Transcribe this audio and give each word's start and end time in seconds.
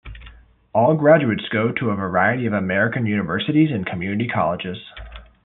All 0.73 0.95
graduates 0.95 1.47
go 1.49 1.71
to 1.71 1.91
a 1.91 1.95
variety 1.95 2.47
of 2.47 2.53
American 2.53 3.05
universities 3.05 3.69
and 3.71 3.85
community 3.85 4.27
colleges. 4.27 4.77